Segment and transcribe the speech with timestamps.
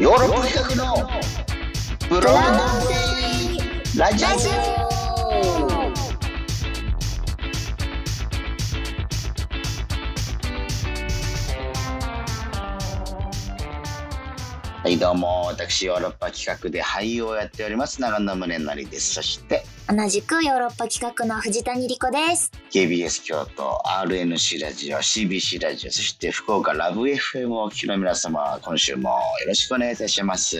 [0.00, 1.10] ヨーロッパ企画の
[2.08, 4.28] ブロンドウェイラジオ
[14.82, 19.16] はいどうも私ヨーロッパ企画で俳優をやっております長野宗成です。
[19.16, 22.52] そして同じくヨーロッパ企画の藤谷莉子です。
[22.70, 29.16] KBS 京都 RNC ラジオ CBC ラジオそして福岡ラブ FM をお聞きの皆様今週もよ
[29.48, 30.58] ろしくお願いいたします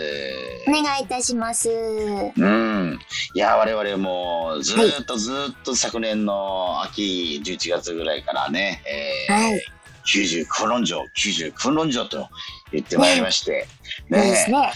[0.66, 1.70] お願いいたします。
[1.70, 2.98] うん
[3.32, 8.82] いや我々もずーっとずーっと昨年の秋11月ぐらいからね、
[9.28, 9.64] えーはい。
[10.06, 12.28] 99論城99論城と
[12.72, 13.68] 言ってまいりまして、
[14.10, 14.72] いいですね。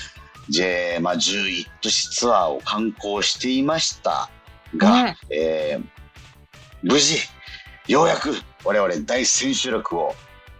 [0.49, 4.31] J、まあ、11都市ツアーを観光していました
[4.77, 5.95] が、うんえー
[6.85, 7.17] 無事
[7.89, 10.15] ようやく我々大千秋楽を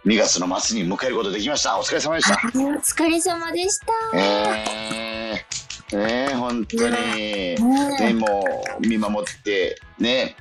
[0.07, 2.35] 2月の末に迎えることができましたお疲れ様でした。
[2.35, 4.17] はいお疲れ様でした。
[4.17, 8.43] えー、ね本当に、うんね、も
[8.79, 10.35] う見守ってね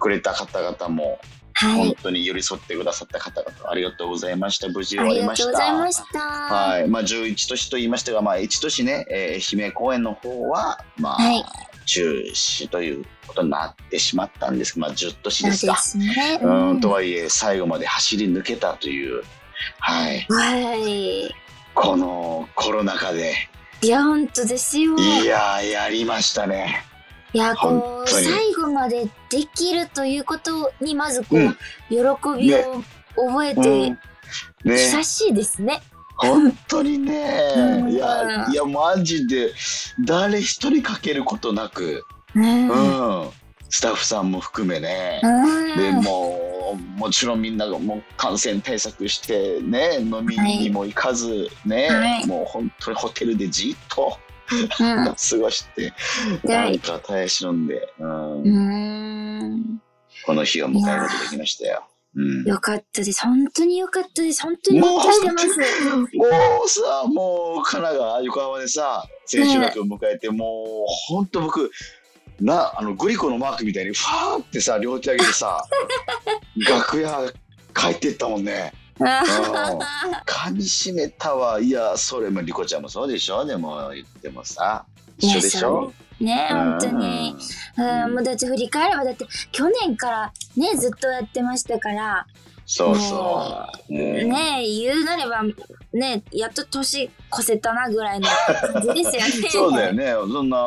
[0.00, 1.20] くれた方々も
[1.54, 1.86] はい。
[1.86, 5.44] 本当に寄り添ってくださった方々ありがとうございました無事終わりまし
[6.12, 6.18] た。
[6.20, 11.44] はいまあ、11都市と言いましたが、まあ、1都市ね、えー愛媛公園の方は、まあはい
[11.84, 15.76] 中止ということになってしまったんですまあ、10都市でですか。
[15.76, 16.40] すね。
[16.42, 19.22] うんとはいえ最後まで走り抜けたという、
[19.78, 21.34] はい、はい。
[21.74, 23.34] このコロナ禍で
[23.82, 24.96] いや、本当ですよ。
[24.96, 26.84] いやーやりましたね。
[27.32, 31.56] いや、こう、最後までできるということに、まずこう、うん
[31.88, 31.96] 喜
[32.38, 32.82] びを
[33.16, 33.98] 覚えうんて、ね
[34.64, 35.82] 久しいですね。
[36.22, 37.90] 本当にね、うん。
[37.90, 39.52] いやいやマジで
[40.04, 42.68] 誰一人かけることなく、うん。
[42.68, 43.30] うん、
[43.68, 45.76] スタッフさんも含めね、うん。
[45.76, 52.26] でもうもちろんみんながもう感染対策してね飲みにも行かずね、はい。
[52.26, 54.18] もう本当にホテルでじっと
[54.80, 55.04] うん。
[55.14, 55.92] 過ごして、
[56.46, 58.42] はいなんか耐え忍んで、うん。
[58.42, 59.82] うん。
[60.24, 61.84] この日を迎えることができましたよ。
[62.14, 63.22] うんよかったです。
[63.22, 64.42] 本当によかったです。
[64.42, 64.80] 本当に。
[64.80, 66.26] も
[66.64, 71.70] うさ、もう神奈川、横浜でさ、千秋楽を迎えて、もう本当僕、
[72.40, 75.64] な、あのグリコのマークみたいに、ファーってさ、両手上げてさ、
[76.68, 77.32] 楽屋
[77.74, 78.72] 帰ってったもんね。
[80.26, 81.60] 噛み締めたわ。
[81.60, 84.84] いや、それもリコちゃんもそうでしょでも言ってもさ、
[85.18, 85.92] 一緒でしょ？
[86.22, 87.36] ね本当に。
[87.76, 92.26] うん、もうだって振り返ればだって去年からねずっとやってましたから
[92.66, 93.94] そうそう。
[93.94, 95.42] うんね言うなれば
[95.92, 98.28] ねやっと年越せたなぐらいの
[98.72, 99.48] 感じですよね。
[99.50, 100.12] そうだよね。
[100.12, 100.58] そんな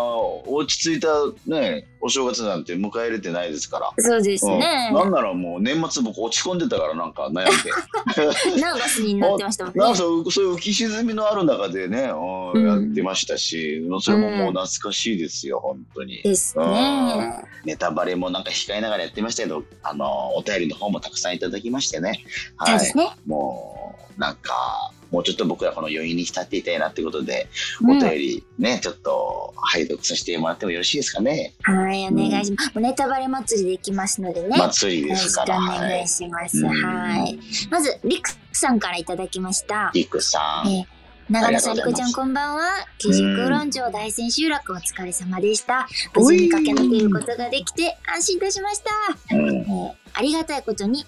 [0.48, 1.08] 落ち着いた
[1.46, 3.92] ね、お正月なんて迎えれてないですから。
[3.98, 4.90] そうですね。
[4.92, 7.42] うん、なんならもう年末僕落ち込んでたからなんか悩んで
[8.62, 9.80] ナーバスになってましたもんね。
[9.80, 17.44] なんかそうそういう浮き沈みのある中でね、うんうんやってましたしそれももう懐かしいですよ本当にですね。
[17.64, 22.24] ネタバレもなんか控えながらやってましたけどあのお便りの方もたくさんいただきましてね
[22.58, 23.10] はいそうですね。
[23.26, 27.48] もうなんかもうちょっと僕らこの余韻に浸っていたいなってことで、
[27.82, 32.76] うんお便りねちょっと拝読させてもらってもよろしいですかね、はいお願いします。
[32.76, 34.58] もうネタバレ祭りできますのでね。
[34.58, 36.58] 祭りよろしくおですから願いします。
[36.58, 37.40] うんはい。
[37.72, 39.92] まずリクさんからいただきました。
[39.94, 40.96] リクさん、えー
[41.28, 42.62] 長野さりこちゃん、こんばんは。
[43.00, 45.88] 九十九論城大千秋楽お疲れ様でした。
[46.14, 48.84] 無事に駆け抜けることができて安心いたしまし
[49.30, 49.36] た。
[49.36, 51.06] うんえーありがたいことに、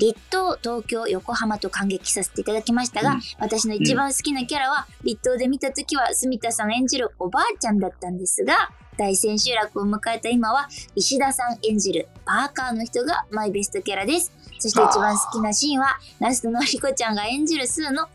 [0.00, 14.32] 立東、東京、横浜と感激させていただきましたが、うん私の一番好きなキャラは、立東で見たときは、住田さん演じるおばあちゃんだったんですが、大千秋楽を迎えた今は、石田さん演じるパーカーの人がマイベストキャラです。
[14.58, 18.08] そして一番好きなシーンは、ラストのリコちゃんが演じるスーの、は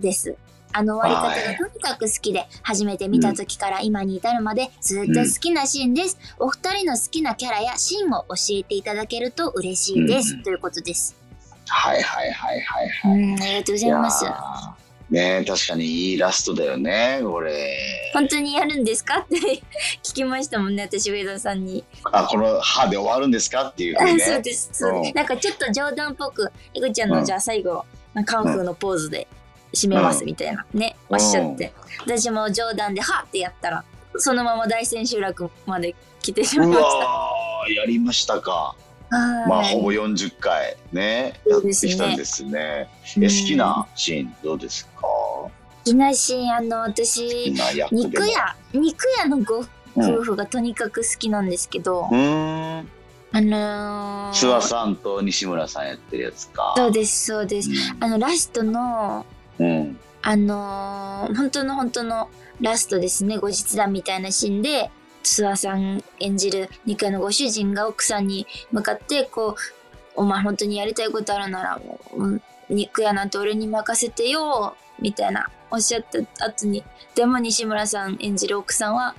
[0.00, 0.36] です。
[0.76, 6.18] あの終わり方がとにかく好きで、初めて見た時から今に至るまでずっと好きなシーンです。
[6.38, 10.34] お二人の好きなキャラやシーンを教えていただけると嬉しいです。
[10.34, 11.16] うんということです。
[11.68, 14.24] はいはいはいはいはいうん、ありがとうございます。
[15.08, 19.36] ね確かにいいラストだよねこれ本当にやるんですかって
[20.02, 21.84] 聞きましたもんね、私、上田さんに。
[22.10, 24.68] あこの歯で終わるんですかっていうねそうです。
[24.72, 27.84] そうですうんなんかちょっと冗談っぽく、いこちゃんの、うんじゃあ最後、
[28.24, 29.28] カンフーのポーズで
[29.74, 31.72] 締めますみたいな、ね、おっしゃって。
[32.00, 33.84] 私も冗談で、はってやったら、
[34.16, 37.70] そのまま大千秋楽まで来てしまいうました。
[37.72, 38.74] やりましたか。
[39.10, 39.48] はい。
[39.48, 42.88] まあほぼ40回ねやってきたんですね。
[43.16, 43.24] うん。
[43.24, 45.02] え好きなシーンどうですか？
[45.02, 45.50] 好
[45.84, 47.54] きなシーン、あの、私、
[47.92, 49.66] 肉屋、肉屋のごうん
[49.96, 52.88] 夫婦がとにかく好きなんですけど、うーん。
[53.32, 56.74] あのー、諏訪さんと西村さんやってるやつか。
[56.76, 57.70] そうです、そうです。
[57.70, 59.24] うあの、ラストの、ん、
[59.58, 62.28] うんあのー本当の本当の
[62.60, 64.90] ラストですね、後日談みたいなシーンで、
[65.22, 69.54] 諏訪さん演じる2階のご主人が奥さんに向かって、こう、
[70.14, 76.04] お前本当にやりたいことあるならもう、うん肉屋なんて俺に任せてよ、みたいなおっしゃっ
[76.36, 76.82] た後に、
[77.14, 79.14] でも西村さん演じる奥さんは、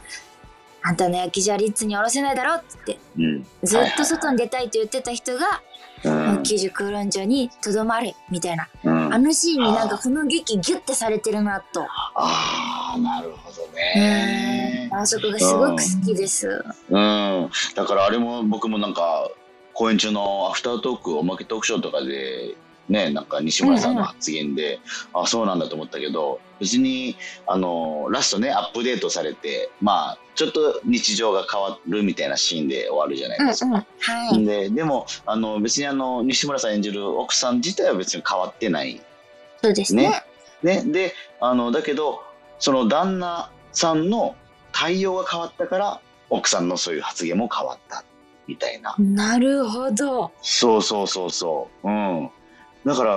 [0.82, 3.48] あんたの焼きじゃリッツに下ろせないだろって言って、うん。
[3.64, 5.62] ずっと外に出たいと言ってた人が、
[6.04, 6.44] うん。
[6.44, 8.68] 九十空論城にとどまるみたいな。
[8.84, 11.86] うん、あのシーンになんかこの劇ギュッてされてるなと。
[12.16, 14.90] ああ、なるほどうんね。
[14.92, 16.48] あそこがすごく好きです。
[16.90, 17.50] うん。
[17.76, 19.30] だからあれも僕もなんか、
[19.74, 22.56] 公演中のアフタートーク、おまけトークショーとかで、
[22.90, 24.80] ね、なんか西村さんの発言で、
[25.14, 33.66] あそうなんだと思ったけど、別に、あの、ラストね、アップデートされて、まあ、ちょっと日常が変わるみたいなシーンで終わるじゃないですか。
[33.66, 33.86] うんうん。
[34.00, 34.46] はい。
[34.46, 39.02] ででもあの別にあの西村さん演じる奥さん自体は別に変わってない、
[39.64, 40.24] そうですね。
[40.62, 42.24] ね、であのだけど
[42.60, 44.36] その旦那さんの
[44.72, 48.04] 対応が変わったから奥さんのそういう発言も変わった
[48.48, 50.32] みたいななるほど。
[50.42, 52.32] そうそうそうそううん
[52.88, 53.14] だから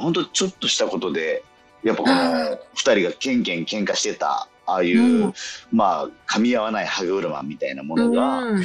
[0.00, 1.42] 本当ちょっとしたことで
[1.82, 5.34] やっぱこうんの二人がケンケン喧嘩してたああいう、うん
[5.72, 8.58] まあ噛み合わない歯車みたいなものが、うん。
[8.58, 8.62] うん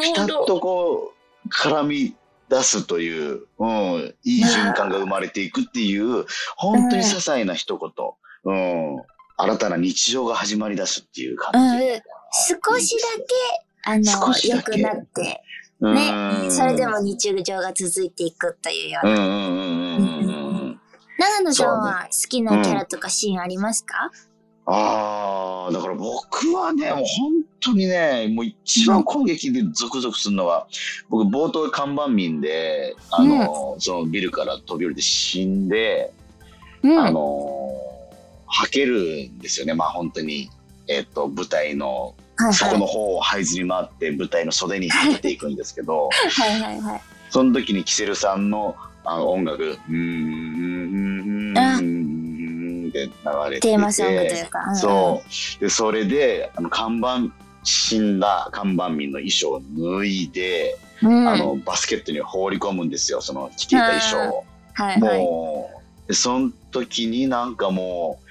[0.00, 1.12] ピタッとこ
[1.44, 2.14] う絡み
[2.48, 6.26] 出すという、うん、いい循環が生まれていくっていう
[6.56, 7.90] 本当に些細な一言、
[8.44, 9.02] うん、
[9.36, 11.84] 新たな日常が始まり出すっていうう感じ。
[11.86, 12.02] ん。
[12.64, 15.42] 少しだけ、あの、良くなって、
[15.80, 16.50] うんね。
[16.50, 19.12] それでも日常が続いていくというような。
[19.12, 19.71] うんうんうん。
[21.22, 24.10] 長野さんは好きなキャラとかシーンありますか？
[24.66, 30.66] ああ、だから僕はね、もう本当にね、もう一番攻撃でゾクゾクするのは、
[31.08, 36.12] 僕冒頭看板民で、あの、そのビルから飛び降りて死んで、
[36.82, 36.98] うん。
[36.98, 37.22] あのー、
[38.46, 40.50] はけるんですよね、まあ本当に。
[40.88, 47.02] えっ、と、舞台の、はいそこの方を這いずり回って舞台の袖にはけていくんですけど、はいはいはい。
[47.30, 50.61] その時にキセルさんのあの音楽、うーん、
[53.06, 53.68] ん、って流れてて。
[53.68, 54.70] テーマソングというか。
[54.70, 55.60] んんそう。
[55.60, 57.34] で、それで、あの、看板、
[57.64, 59.62] 死んだ看板民の衣装を
[59.98, 61.28] 脱いで、うん。
[61.28, 64.44] あの、バスケットに放り込むんですよ、その着ていた衣装を。
[64.74, 65.18] はいはい。
[65.18, 65.70] も
[66.06, 68.28] う、でその時になんかもう、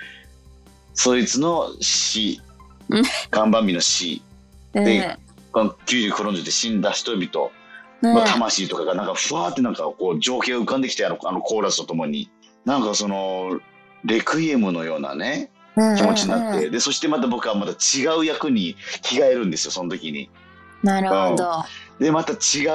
[0.94, 2.42] そいつの死
[2.92, 4.22] うん、 看板民の死、
[4.74, 5.18] うんで
[5.52, 7.50] この90転んで死んだ人々
[8.02, 12.30] うんの魂とかがなんかふわーってなんかこう情景が浮かんできてあのあのコーラスとともに、
[12.66, 13.60] なんかその、
[14.04, 15.52] レクイエムのようなね、
[15.98, 20.30] 気持ちになって、で、そしてまた僕はまた違う役に着替えるんですよ、その時に。
[20.84, 21.64] なるほど。
[22.00, 22.66] で、また違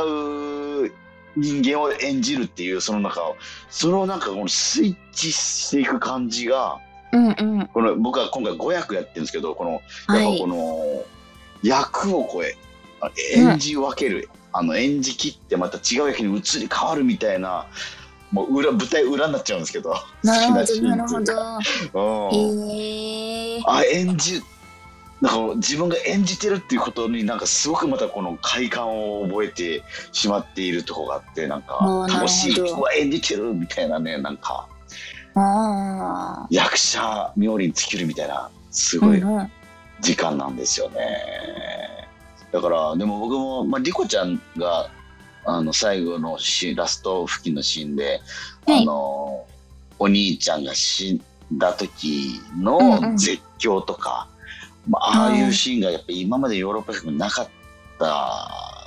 [0.87, 0.93] う
[1.37, 3.37] 人間を演じるっていう、その中を、
[3.69, 6.78] そのなんかこのスイッチしていく感じが、
[7.12, 7.31] うんう
[7.62, 7.67] ん。
[7.69, 10.46] この僕は今回5役やってるんですけど、この、はいやっぱこ。
[10.46, 11.05] の、
[11.62, 12.56] 役を超え、
[13.00, 17.67] あ演じ分ける、あの演じ切ってまた違う役に移り変わるみたいな、
[18.36, 21.24] もう裏、舞台裏になっちゃうんですけど、なるほど、なるほど。
[21.92, 22.30] ど。
[22.30, 23.62] うんへえ。
[23.64, 24.42] あ演じ
[25.22, 34.69] なんか自分が演じてるっていうことになんかすごくまたこの快感を覚えてしまっているところがあってなんか楽しいなるほどうわ演じてるみたいなねなんか。
[36.50, 39.50] 役者冥利に尽きるみたいなすごいうんうん。
[40.02, 40.98] 時間なんですよね、
[42.52, 44.90] だからでも僕も、まあ、リコちゃんが
[45.46, 48.20] あの最後のシーンラスト付近のシーンで、
[48.67, 49.46] はいあの
[49.98, 51.20] お兄ちゃんが死ん
[51.53, 54.29] だ時うんうんの絶叫とか、
[54.86, 57.48] まあ、ああいうシーンがやっぱり今までヨーロッパ曲になかっ
[57.98, 58.82] た。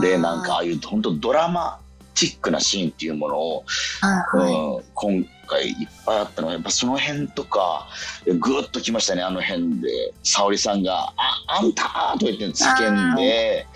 [0.00, 1.80] でなんかああいう本当ドラマ
[2.14, 3.64] チックなシーンっていうものを、
[4.00, 4.54] はいはい。
[4.54, 7.88] うん、今回いっぱいあったのはやっぱその辺とか
[8.24, 11.82] ぐっときましたねあの辺で沙織さんが「ああんた!」
[12.18, 13.66] とか言って叫んで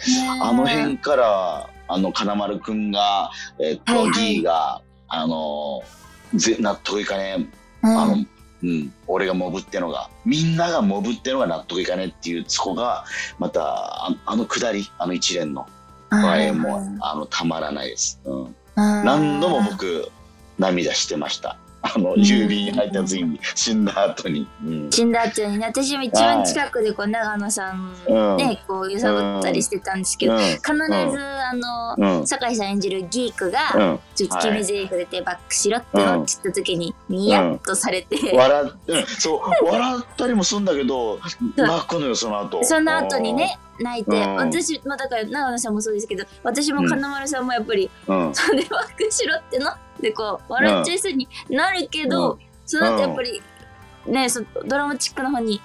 [0.40, 3.30] あの辺からあの金丸くんが、
[3.60, 4.12] えっとはいはい。
[4.12, 5.82] ギーがあの
[6.34, 7.46] ぜ納得いかねえ。
[7.84, 8.16] うん、あの、
[8.62, 10.08] うん、俺がモブってのが。
[10.24, 13.04] みんながモブってのが納得いかねえっていうそこが
[13.38, 15.66] またああのくだりあの一連の。
[16.12, 20.10] 場合も、あのたまらないです、うん、何度も僕
[20.58, 22.14] 涙してましたあのん。
[22.14, 24.90] 郵便配達員に死んだ後に、うん。
[24.90, 28.36] 死んだ後にね私も一番近くでこう長野さんうん。
[28.38, 30.40] ね、こう揺さぶったりしてたんですけど、うん。
[30.40, 31.52] 必ずあ
[31.98, 32.26] の、うん。
[32.26, 34.00] 酒井さん演じるギークが、うん。
[34.14, 39.06] ちょっと決め台詞出てバックしろって言った時にニヤッとされて、笑っうん。
[39.06, 41.18] そう笑ったりもするんだけど
[41.56, 42.64] 泣くのよその後。
[42.64, 44.34] その後にね泣いて、うん。
[44.36, 48.34] 私、まあ、だから長野さんもそうですけど私も金丸さんもやっぱり、うん。
[48.34, 49.70] それバックしろっての
[50.00, 53.42] でこう笑っちゃいそうになるけど、その後やっぱり
[54.06, 55.60] ね、そドラマチックな方に、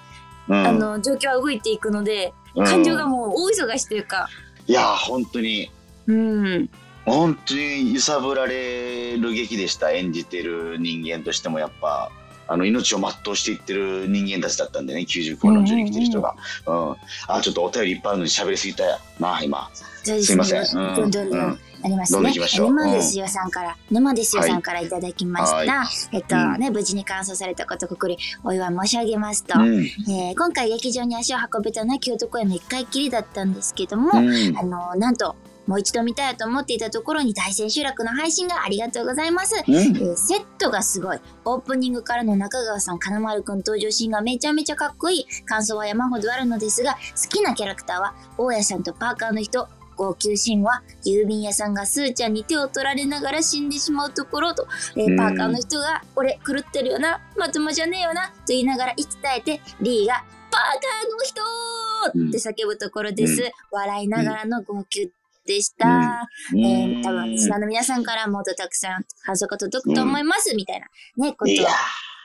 [0.48, 0.68] うん。
[0.68, 2.66] あの、状況は動いていくので、うん。
[2.66, 4.30] 感情がもう大忙しというか、
[4.68, 5.72] いや本当に。
[6.08, 6.70] うん。
[7.06, 12.12] 本当に揺さぶられる劇でした演じてる人間としてもやっぱ。
[12.50, 16.34] あの命を全うしていってる人間たちだったんでね95の中に生きてる人が、
[16.66, 16.96] うん。
[17.28, 18.84] あちょっとお便りいっぱいあるのに喋りすぎた
[19.20, 19.70] な今
[20.08, 20.64] すすいません。
[20.74, 22.34] どんどんどんありますね。
[22.60, 25.74] 沼ですよさんから、沼ですよさんからいただきました。
[25.74, 26.60] はえっとうん。
[26.60, 29.86] ね、無事に完走されたことここにお祝い申し上げますと、うん。
[30.10, 34.58] えー今回劇場に足を運べたのは京都公演の1回きりだったんですけども、うん。
[34.58, 35.36] あのなんと、
[35.68, 39.62] もう一度見たいと思っていたところに大千秋楽の配信がありがとうございます。
[39.68, 39.76] うん。
[39.76, 41.20] えーセットがすごい。
[41.46, 45.26] オープニングからの中川さん、金丸くん登場シーンがめちゃめちゃかっこいい。
[45.46, 49.68] 感想は山ほどあるのですが、好きなキャラクターは、大家さんとパーカーの人。
[49.98, 55.18] 号泣シーンは、郵便屋さんがスーちゃんに手を取られながら死んでしまうところと、えーうん。
[55.18, 63.42] パーカーの人が、俺狂ってるよな、まともじゃねえよな、と言いながら息絶えて、リーが、パーカーの人って叫ぶところです。
[63.42, 63.52] うん。
[63.72, 65.12] 笑いながらの号泣
[65.46, 66.28] でした。
[66.54, 66.66] うん。
[66.66, 70.88] えー、多分、リスナーの皆さんからもっとたくさん感想が届くと思います、みたいな、
[71.18, 71.56] ね、ことを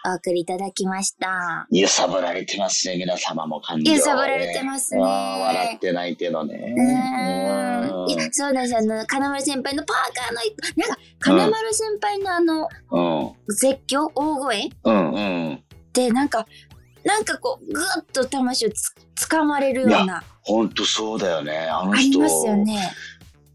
[0.04, 1.66] お送りいただきました。
[1.70, 2.96] 揺さぶられてますね。
[2.96, 5.00] 皆様も感情揺さぶられてますね。
[5.00, 6.74] 笑ってないけどね。
[6.76, 8.10] うーん。
[8.10, 8.78] いや、そうなんですよ。
[8.78, 10.40] あの、金丸先輩のパーカーの、
[10.76, 13.00] なんか、金丸先輩のあの、う
[13.50, 13.54] ん。
[13.54, 14.10] 絶叫？
[14.14, 14.66] 大声？
[14.66, 15.62] っうんうん。
[15.92, 16.46] て、なんか、
[17.04, 18.94] なんかこう、ぐっと魂をつ、
[19.28, 21.68] 掴まれるような、本当そうだよね。
[21.70, 22.92] あのあり人ますよね。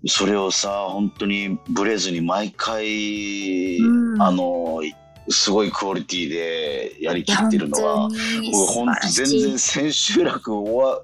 [0.06, 4.22] それをさ本当にブレずに毎回、うん。
[4.22, 4.82] あの
[5.30, 8.08] すごいクオリティでやりきって本るのが当
[8.42, 11.02] に僕本当全然千秋楽終わ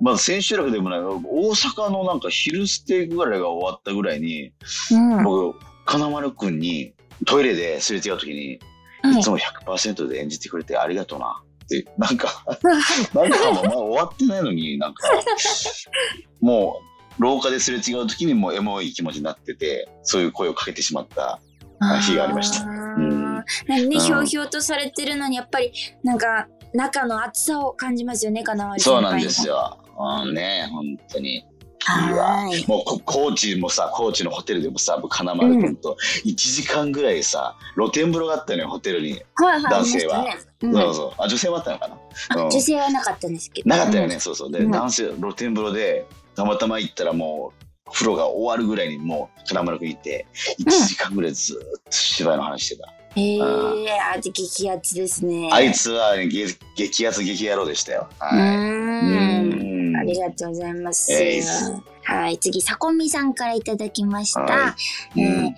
[0.00, 1.20] まあ千秋楽でもない大
[1.52, 4.52] 阪のなんか昼ステーキぐらいが終わったぐらいに、
[4.90, 5.22] うん。
[5.22, 8.58] 僕金丸君にトイレですれ違う時に、
[9.02, 9.20] はい。
[9.20, 11.42] いつも100%で演じてくれてありがとうな。
[11.64, 12.44] ってなんか
[13.14, 15.08] なんかまだ終わってないのになんか
[16.40, 16.80] も
[17.18, 21.40] う廊下ですれ違う時にもうエモい気持ちになっててそういう声をかけてしまった
[22.00, 22.81] 日がありました
[23.66, 29.46] なんかね、うんひょうひょうとされてるのに、やっぱり、なんか、中の熱さを感じますよね、金丸そうなんです。
[29.46, 29.78] よ。
[29.98, 31.44] うんね本当に。
[31.84, 32.66] はーい。
[32.66, 40.24] もうこ高知もさ高知のホテルでもさ僕金丸君と1時間ぐらいさ露天風呂があったのよホテルに、男性は。
[40.60, 43.68] そうそうあ女性もあったのかな、女性はなかったんですけど。
[43.68, 47.52] なかったよね、そうそうで、うん男性露天風呂でたまたま行ったらも
[47.86, 50.26] う風呂が終わるぐらいにもう金丸君いて
[50.60, 53.01] 1時間ぐらいずーっと芝居の話してた、うん。
[53.14, 55.50] へえ、あ、激アツですね。
[55.52, 59.92] あいつは激激アツ激野郎でしたようはいーん。
[59.92, 61.12] んありがとうございます。
[61.12, 61.42] えい
[62.04, 64.40] はい、次、さこみさんからいただきました。
[64.40, 64.76] は
[65.16, 65.54] えーうんえ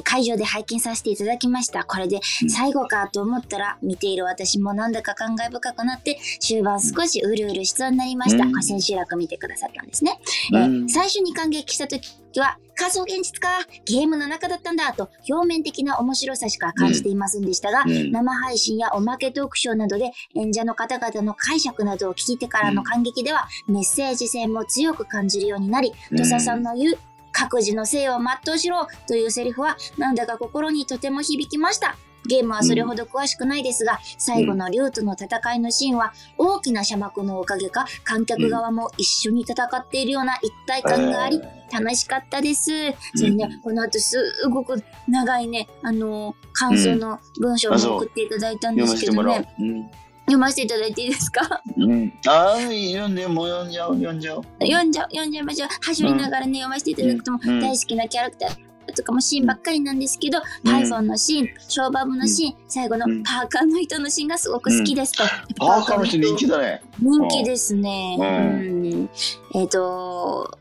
[0.00, 1.84] 会場で拝見させていただきました。
[1.84, 2.50] これでうん。
[2.50, 8.44] 最後かと思ったら、見ている私もなんだか感慨深くなって、終盤少しうるうるしそうになりました。
[8.44, 8.62] うん。
[8.62, 10.18] 千秋楽見てくださったんですね。
[10.52, 10.88] えーうん。
[10.88, 12.08] 最初に感激した時
[12.40, 13.48] は、仮想現実か、
[13.84, 18.10] ゲームの中だったんだと、表面的な面白さしか感じていませんでしたが、うん。
[18.10, 26.16] 生配信やおまけトークショーなどで演者の方々の解釈などを聞いてからの感激では、メッセージ性も強く感じるようになり、うん。
[26.16, 26.98] 土佐さんの言う、
[27.34, 31.96] 各自の性を全うしろというセリフは、なんだか心にとても響きました。
[32.26, 42.70] ゲームはそれほど詳しくないですが、最後の竜との戦いのシーンは、大きな射幕のおかげか、観客側も一緒に戦っているような一体感があり、楽しかったです。
[43.14, 44.16] それね、この後す
[44.50, 49.48] ごく長いね、あのー感想の文章を送っていただいたんですけどね。
[49.58, 49.90] う、、うん
[50.26, 51.62] 読ませていただいていいですか？
[51.76, 54.42] うん、ああ読んでもう読んじゃう読んじゃう。
[54.60, 55.68] 読んじゃう、読んじゃいましょう。
[55.68, 57.60] はしょりながらね、読ませていただくとも、うん。
[57.60, 60.72] 大好きなキャラクターとかもシーンばっかりなんですけど、うん。
[60.72, 63.22] パイフォンのシーン、ショーバブのシーン、最後のうん。
[63.22, 65.24] パーカーの人のシーンがすごく好きですと。
[65.58, 66.82] パーカーの人人気だね。
[67.00, 68.16] 人気ですね。
[68.18, 69.04] ううん。
[69.04, 69.10] ん
[69.54, 70.58] えっ、と、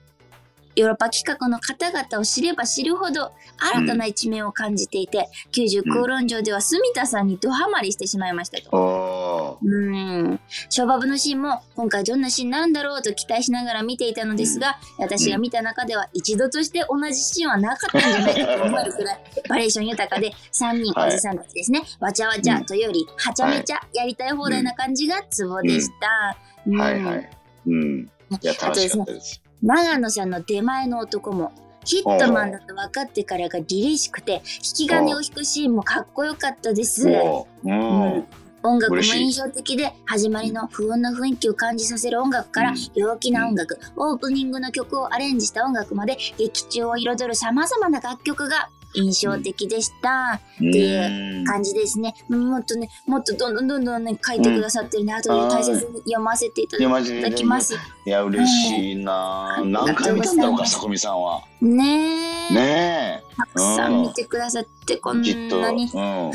[0.76, 9.60] ヨーロッパ企画の方々を知れば知るほど新たな一面を感じていて、90空論上では住田さんにドハマりしてしまいましたと。
[9.62, 10.40] うん。
[10.70, 26.38] ショーバブのシーンも今回どんなシーンなんだろうと期待しながら見ていたのですが、私が見た中では一度として同じシーンはなかったんじゃないかと思えるくらい バリエーション豊かで3人おじさんたちですね、わちゃわちゃというよりはちゃめちゃやりたい放題な感じがツボでした。
[26.68, 26.80] うん。
[26.80, 27.30] はいはい。
[27.68, 28.10] うん。
[28.42, 31.54] いや楽しかったです長野さんの出前の男も
[31.86, 37.10] ヒットマンだと分かってからが凛々しくて引き金を引くシーンもかっこよかったです。
[37.10, 38.26] うんうん。
[38.66, 50.42] 音楽も印象的で始まりの不穏な雰囲気を感じさせる音楽からうん陽気な音楽、オープニングの曲をアレンジした音楽まで劇中を彩る様々な楽曲が印象的でした。
[50.62, 52.14] うんっていう感じですね。
[52.30, 57.32] もっとね、もっとどんどんどんどんね、書いてくださってるんで、後で大切に読ませていただ。
[57.32, 57.76] きます。
[58.06, 61.44] いや、嬉しいな、うん何回見たんだろうか、さこみさんは。
[61.62, 62.54] ねえ。
[62.54, 65.18] ねたくさん見てくださって、こえ。
[65.18, 65.62] ん。
[65.62, 65.90] なに。
[65.94, 66.32] うん。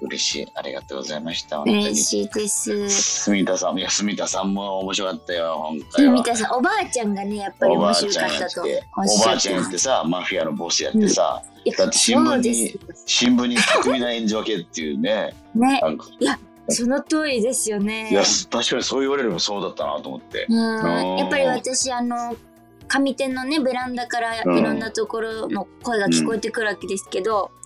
[0.00, 0.48] 嬉しい。
[0.54, 1.58] ありがとうございました。
[1.58, 2.88] 本当に嬉しいです。
[2.90, 6.12] 住田さん、いや、住田さんも面白かったよ、今回は。
[6.12, 9.64] みたいさん、おばあちゃんがね、やっぱり面白かったとて、おばあちゃん。
[9.64, 16.06] ってさ、マフィアのボスやってさ、いやだって新聞に新聞に巧みな演じ分けっていうね、 ね、なんか、
[16.68, 18.10] その通りですよね。
[18.10, 20.46] いや、確かにそう言われればそうだったなと思って。
[20.48, 22.36] うんやっぱり私あの
[22.88, 27.61] 上手のねベランダからいうんろんなところの声が聞こえてくるわけですけど、うん。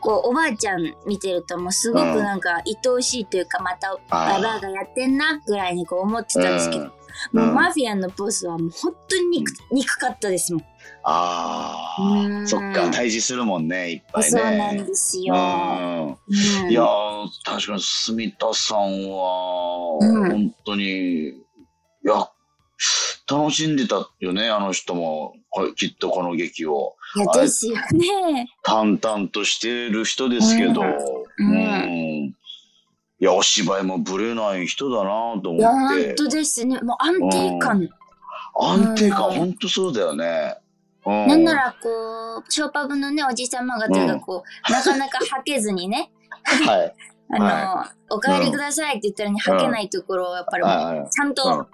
[0.00, 6.88] こうおばあちゃん見てるともうすごくうんなんか愛おしいというかまたババアがやってんなぐらいにこう思ってたんですけど、うん。
[6.88, 10.64] もううんマフィアのボスはもう本当に憎,、憎かったですもん。
[11.02, 12.42] あうん。
[12.44, 14.30] あ、そっか、対峙するもんね、いっぱいね。
[14.30, 15.34] そうなんですよ。
[15.34, 16.08] うん。
[16.08, 16.70] うん。
[16.70, 18.78] いやー、確かに住田さん
[19.10, 20.30] は、うん。
[20.30, 21.34] 本当に、い
[22.04, 22.28] や、
[23.28, 25.34] 楽しんでたよね、あの人も、
[25.76, 26.96] きっとこの劇を。
[27.16, 28.48] いやですよね。
[28.62, 30.84] 淡々としてる人ですけど、う
[31.38, 32.24] うんん。
[32.26, 32.34] い
[33.18, 36.06] や、お芝居もぶれない人だなといや思って。
[36.06, 36.80] 本当ですね。
[36.80, 37.88] もう安定感。
[38.58, 40.56] 安定感、うん本当そうだよね。
[41.04, 41.26] うん。
[41.26, 41.88] なんならこ
[42.46, 46.10] うショーパブのねおじさま方がこう、なかなかはけずにね
[46.44, 46.94] はい。
[47.32, 51.64] あの、はお帰りくださいって言ったのにはけないところをやっぱりちゃんとうん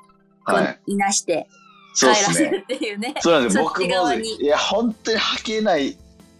[0.44, 1.48] こはういなして
[1.96, 2.34] 帰そうらですね。
[2.34, 3.14] せるっていうね。
[3.20, 3.64] そうなんですよ。
[3.64, 5.96] 僕も、いや、本当に吐けない、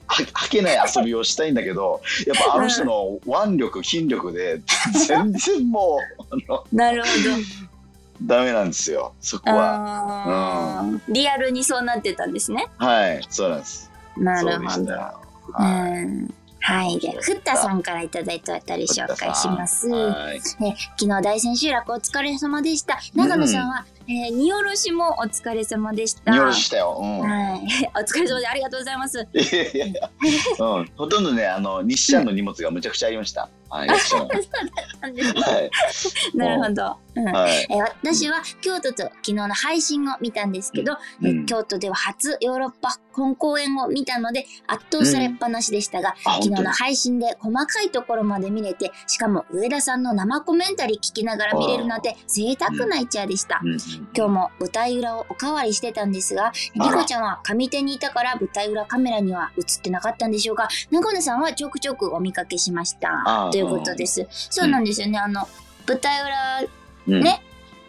[0.07, 4.61] は吐けない遊びをしたいんだけど、やっぱあの人の腕力、筋力で、
[5.07, 5.99] 全然も
[6.31, 7.09] う、 なるほ
[8.23, 9.15] ダメなんですよ。
[9.21, 9.57] そこど。
[9.57, 10.81] は。
[10.81, 12.67] あーリアルにそうなってたんですね。
[12.79, 13.91] はい、そうなんです。
[14.17, 14.93] なるほど。
[15.53, 16.07] はい。
[16.07, 16.99] んはい。
[16.99, 19.89] で、ふったさんからいただいたあたり紹介します。
[19.89, 20.41] はい。
[20.61, 22.99] ね、昨日大千秋楽お疲れ様でした。
[23.15, 26.33] 長野さんは、えー荷下ろしもお疲れ様でした。
[26.33, 26.99] 見下ろしたよ。
[27.01, 27.21] うん。
[27.21, 27.61] はい。
[27.95, 29.27] お疲れ様でありがとうございます。
[29.33, 30.11] いやいやいや、
[30.59, 33.49] うん、ほとんどね、あの、日ちゃんの荷物がむちゃくちゃありました。
[33.69, 35.71] はい、日ちゃんのはい。
[36.35, 36.97] なるほど。
[37.17, 37.67] うんはい。
[37.71, 46.71] えー私は京都と昨日の配信を見たんですけど、えうん京都では初ヨーロッパ本公演を見たので圧倒されっぱなしでしたが、あ、昨日の。
[46.71, 53.61] 配信で細かいところまで見れてしかも上田さんの生コメンタリー聞きながら見れるなんて贅沢な一夜でした。
[53.99, 60.69] うん今日も舞台裏をおかわりしてたんですが、リコちゃんは上手にいたから舞台裏カメラには映ってなかったんでしょうか？
[60.91, 63.51] 中根さんはちょくちょくお見かけしましたあ。
[63.51, 64.27] ということです。
[64.31, 65.19] そうなんですよね。
[65.19, 65.47] あの、
[65.87, 66.69] 舞台裏
[67.09, 67.43] うんね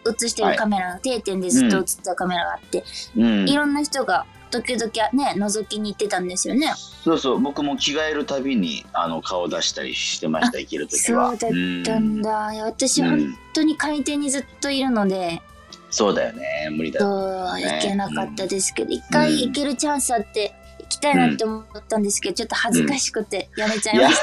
[0.06, 2.84] 映してるカメラが、定点でずっと映ったカメラがあって、
[3.16, 6.72] うんいろんな人が時々ね、覗きに行ってたんですよね。
[7.04, 11.30] そうそう、僕も着替えるたびに、あの、顔出したりしてました、生きるときは。
[11.30, 11.50] そうだっ
[11.84, 12.48] たんだ。
[12.48, 15.42] うん本当に上手にずっといるので、
[15.90, 17.00] そうだよね、無理だ。
[17.00, 17.10] そう、
[17.60, 24.16] 行けなかったですけど、一回行けるチャンスあって、行きたいなって思ったんですけど、ちょっと恥ずかしくてやめちゃいまし、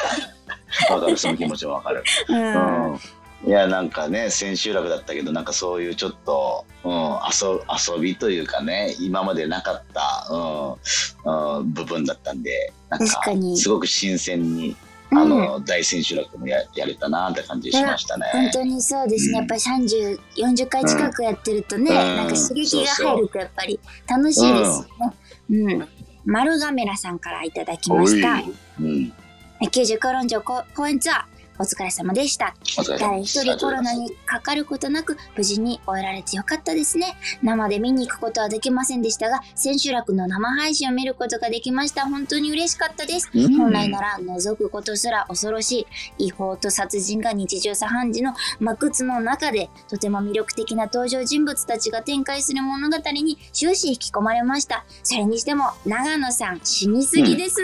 [0.92, 2.04] わかる、その気持ちもわかる。
[2.28, 2.34] た。
[2.34, 2.94] うん。
[2.94, 3.00] うん。
[3.46, 7.62] いや、なんかね、千秋楽だったけど、なんかそういうちょっと、うん、遊
[7.96, 14.76] 遊びというかね、今までなかった、うん、うん、部分だったんで、なんか確かにすごく新鮮に、
[15.12, 18.26] うんあの、大千秋楽もややれたなって感じしましたね。
[18.32, 19.38] 本当にそうですね。
[19.38, 25.16] やっぱり30、40回近くやってるとね、うんなんか刺激が入るとやっぱり楽しいですよね。
[25.50, 25.88] うん。
[26.26, 28.42] 丸ガメラさんからいただきました。
[28.80, 29.14] うん。
[29.62, 31.24] 90論城公公演ツアー、
[31.60, 32.56] お疲れ様でした。
[33.00, 37.18] 誰一人コロナにかかることなく無事に終えられてよかったですね。
[37.42, 42.08] 生で見に行くことはできませんでしたが、千秋楽の生配信を見ることができました。
[42.08, 43.30] 本当に嬉しかったです。
[43.34, 45.88] うん本来なら覗くことすら恐ろし
[46.18, 57.58] い違法と殺人が日常茶飯事の真靴の中でとても魅力的な登場人物たちが展開する物語に終始引き込まれましたそれにしても長野さん死にすぎです、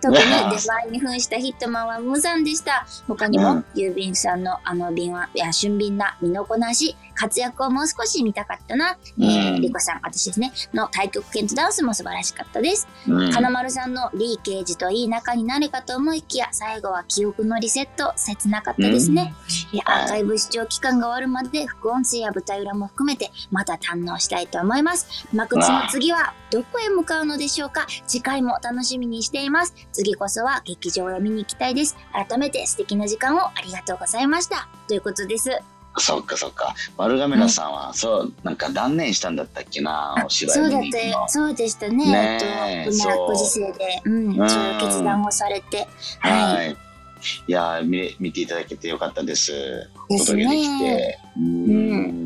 [0.00, 3.64] 特にいやーデバイに扮したヒットマンは無残でした他にも、うん。
[3.74, 4.46] 郵便さん。
[4.46, 12.86] のあの敏腕いや俊敏な身のこなし活躍をもう少し見たかったな、えーうんリコさん私ですねの太極拳とダンスも素晴らしかったです。
[13.08, 13.32] うん。
[13.32, 19.34] 金丸さんのリー刑事といい仲になるかと思いきや最後は記憶のリセット切なかったですね、
[19.72, 25.26] いやアーカイブ視聴期間が終わるまで副音声や舞台裏も含めてまた堪能したいと思います。
[25.32, 27.86] 幕津の次はどこへ向かうのでしょうか。
[28.06, 29.74] 次回も楽しみにしています。
[29.92, 31.96] 次こそは劇場へ見に行きたいです。
[32.12, 35.50] 改めて素敵な時間をありがとうございましたということです
[35.98, 36.74] そっかそっか。
[36.98, 40.82] 丸亀菜さんは、そう、なんか断念したんだったっけな、お芝居そうだっ。
[41.22, 41.96] たそうでしたね。
[41.96, 45.88] ねええっと、ご時世で、うん、うんそういう決断をされて。
[46.20, 46.76] ははい。
[47.48, 49.52] いやー見見ていただけてよかったです。
[50.08, 50.46] ですね。
[50.78, 51.18] て。
[51.36, 52.25] うーん。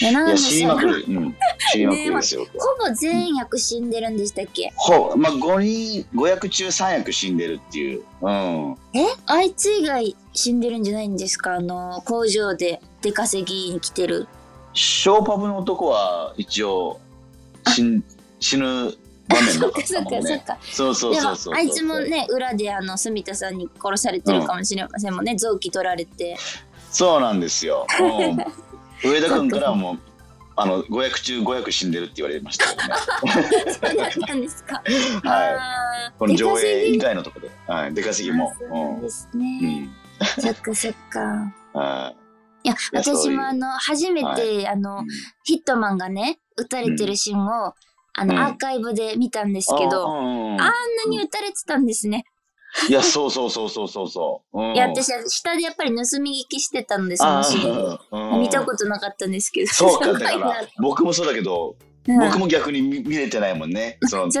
[0.00, 1.04] いや、死にまくる。
[1.08, 1.36] うん。
[1.72, 2.46] 死にまくるですよ。
[2.54, 4.72] ぼ全役死んでるんでしたっけ？
[4.76, 8.02] ほう、まあ、5人、5役中3役死んでるっていう。
[8.20, 8.76] うん。
[8.94, 9.06] え？
[9.26, 11.54] あいつ以外死んでるんじゃないんですか？
[11.54, 14.26] あの、工場で出稼ぎに来てる。
[14.74, 17.00] ショーパブの男は一応
[17.74, 18.04] 死ん
[18.38, 18.64] 死ぬ
[19.26, 20.44] 場面なかったもんね。
[20.72, 21.54] そうそうそうそう。
[21.54, 21.98] あいつも。
[22.00, 26.36] ね裏であの住田さんに殺されてるかもしれませんもんね、臓器取られて
[26.90, 27.86] そうなんですよ。
[28.00, 28.38] うん、
[29.04, 29.98] 上田君からも
[30.60, 32.66] あの5役中5役死んでるって言われました。
[32.66, 32.94] ね。
[33.72, 34.82] そうだったんですか。
[35.22, 38.50] はあーこの上映以外のところで、はい、出稼ぎも。
[38.50, 39.90] あそうなんですうね、ん。
[40.40, 41.20] そっかそっか。
[41.78, 42.14] は
[42.64, 42.68] い。
[42.68, 45.06] いう私もあの初めて、あのい。
[45.44, 47.74] ヒットマンがね撃たれてるシーンを、
[48.14, 48.40] あの、うん。
[48.40, 50.72] アーカイブで見たんですけど、あうんうんうんあんな
[51.08, 52.24] に撃たれてたんですね。
[52.88, 54.60] いや、そうそうそうそうそうそう。
[54.60, 57.98] うんいや、私は下でやっぱり盗み聞きしてたので、そのシーンを。
[58.10, 59.72] あー見たことなかったんですけど。
[59.72, 63.98] そうか、すだから、僕もそうだけど、うん僕も逆に見見れてないもんね。
[64.08, 64.40] その、盗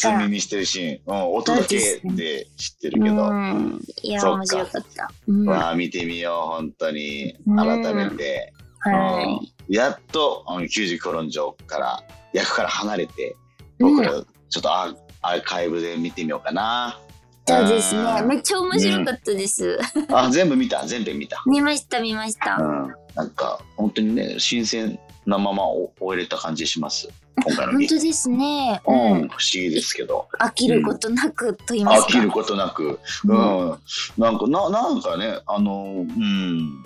[0.00, 0.16] か。
[0.16, 1.00] み見してるシーン。
[1.06, 3.28] うん、音だけで知ってるけど。
[3.28, 5.10] うんいや、面白かった。
[5.26, 7.36] うんはわあ、見てみよう、本当に。
[7.46, 8.52] うん改めて。
[8.86, 8.88] い。
[8.88, 13.36] うんやっと、あの90コロン城から、役から離れて、
[13.78, 16.98] うん僕ら、ちょっとアアーカイブで見てみようかな。
[17.46, 18.00] そうですね。
[18.22, 19.78] うんめっちゃ面白かったです。
[20.12, 21.42] あ、全部見た、全部見た？
[21.46, 22.56] 見ました、見ました。
[22.56, 22.94] うん。
[23.14, 27.08] なんか、本当にね、新鮮なまま終終えれた感じします。
[27.44, 27.94] 今回の劇。
[27.94, 28.82] 本当ですね。
[28.86, 29.28] う、うんん。
[29.28, 30.28] 不思議ですけど。
[30.38, 32.08] 飽きることなくと言いますか。
[32.08, 33.00] 飽きることなく。
[33.24, 33.78] うん。
[34.18, 36.84] なんか、な、なんかね、あの、うん。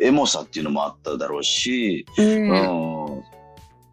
[0.00, 2.26] エモさっていうのもあっただろうし、うん。
[2.26, 3.22] うん。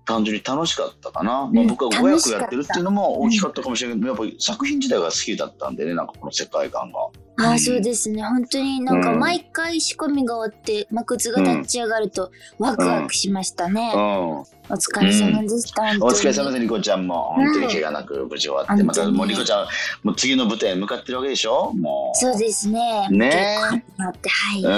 [0.08, 1.32] 単純に楽しかったかな。
[1.32, 7.00] まあ、うん僕は5役やってるっていうのも大きかったかもしれないけど、やっぱり作品自体が好きだったんでね、なんかこの世界観が。
[7.40, 8.24] ああ、そうですね。
[8.24, 13.92] 本当になんかうん毎回仕込みが終わって、幕津が立ち上がるとワクワクしましたね。
[13.94, 14.02] うん。
[14.02, 15.84] お疲れ様でした。
[16.02, 17.34] お疲れ様です、リコちゃんも。
[17.36, 19.68] 本当に怪我なく無事終わって、うんまたもうリコちゃん、
[20.04, 21.74] もう次の舞台に向かってるわけでしょ？
[21.74, 22.18] もう。
[22.18, 23.08] そうですね。
[23.12, 24.64] ねえ結構なって、はい。
[24.64, 24.70] う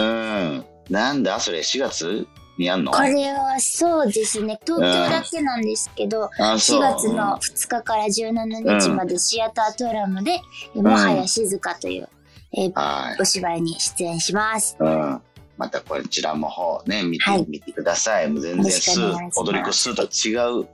[0.60, 0.66] ん。
[0.90, 2.28] なんだそれ、4月？
[2.60, 2.92] にやんの？
[2.92, 4.60] これはそうですね。
[4.66, 6.96] 東京だけなんですけど、あ、そ4う。
[6.96, 10.40] 月の2日から17日までシアタートラムで、
[10.76, 12.10] えもはや静かという、
[12.54, 13.22] えーはい。
[13.22, 14.76] お芝居に出演します。
[14.80, 15.22] うん。
[15.58, 18.30] またこちらも方ね、見て、はい見てください。
[18.30, 20.68] もう全然スー踊り子スーとは違う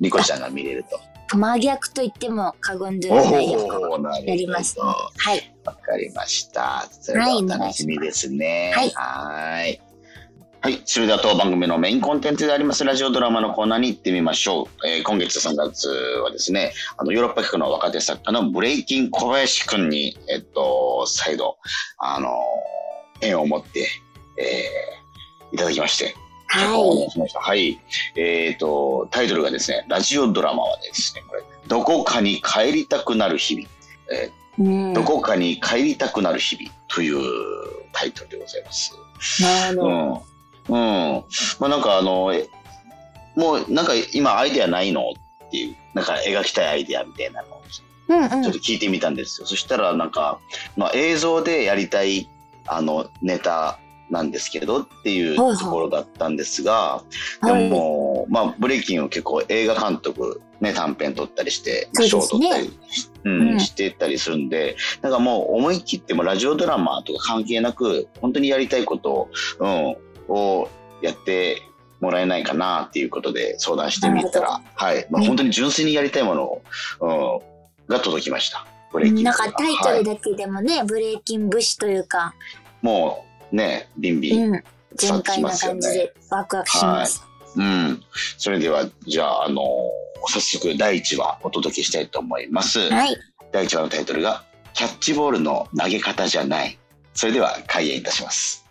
[0.00, 1.00] リコちゃんが見れると。
[1.36, 4.78] 真逆と言っても過言でおはない役をおー、なります。
[4.80, 5.54] はい。
[5.64, 6.86] わかりました。
[7.00, 8.72] それではお楽しみですね。
[8.74, 9.80] はいはーい。
[10.68, 10.82] はい。
[10.84, 14.86] それでは当番組のメインコンテンツでありますラジオドラマのコーナーに行ってみましょう。
[14.86, 21.56] えー今月3月はですね、あの、ヨーロッパ企画の若手作家のブレイキン小林くんに、えっと、再度、
[21.96, 22.28] あの、
[23.22, 23.88] 縁を持って、
[24.36, 26.14] えーいただきまして、
[26.48, 27.06] はい。
[27.06, 27.40] いしました。
[27.40, 27.80] はい。
[28.16, 33.66] えっ、と、タイトルがですね、ラジオドラマはですね、これ、どこかに帰りたくなる日々。
[34.12, 34.92] えうん。
[34.92, 37.18] ーどこかに帰りたくなる日々という
[37.94, 38.94] タイトルでございます。
[39.40, 39.90] なるほど。
[39.90, 40.27] うん。
[40.68, 41.24] うん。
[41.58, 42.48] まあなんかあの、え
[43.36, 45.12] もうなんか今アイデアないの
[45.46, 47.62] っていう、なんか描きたいアイデアみたいなのを
[48.08, 48.42] うんうん。
[48.42, 49.46] ちょっと聞いてみたんですよ。
[49.46, 50.40] そしたらなんか、
[50.76, 52.28] まあ映像でやりたい
[52.66, 53.78] あのネタ
[54.10, 55.58] なんですけどっていうはいはい。
[55.58, 57.02] ところだったんですが、
[57.40, 57.64] はい。
[57.64, 62.60] でも、まあ、ブレイキンを結構映画監督、ね、短編撮ったりして、まあ賞そうですね。
[62.60, 69.96] を取ったり、ううんん、してたりするんで、なんかもう思い切ってもラジオドラマとか関係なく、本当にやりたいことを、うん、
[70.28, 70.68] を
[71.02, 71.62] やって
[72.00, 76.44] もらえないかなっていうことで相談してみたら、はい、まあ、うん本当に純粋にやりたいもの
[77.00, 77.42] を、
[77.88, 78.66] うん、が届きました。
[78.92, 82.34] ブレイキンなんかタイトはいルだけでもね、ブレイキン武士というか、
[82.82, 84.64] もうね、ビンビンうん、
[84.94, 87.24] 全開な感じでワクワクします。
[87.56, 88.02] うん。
[88.36, 89.62] それでは、じゃあ、あの
[90.26, 92.78] 早速第1話お届けしたいと思います。
[92.90, 93.16] はい。
[93.52, 96.78] 第1話のタイトルが、キャッチボールの投げ方じゃない。
[97.14, 98.64] それでは開演いたします。